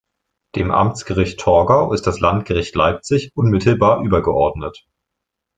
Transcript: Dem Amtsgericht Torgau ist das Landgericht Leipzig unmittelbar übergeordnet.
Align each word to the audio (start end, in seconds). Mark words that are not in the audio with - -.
Dem 0.55 0.71
Amtsgericht 0.71 1.39
Torgau 1.39 1.93
ist 1.93 2.07
das 2.07 2.19
Landgericht 2.19 2.73
Leipzig 2.75 3.29
unmittelbar 3.35 4.01
übergeordnet. 4.01 4.87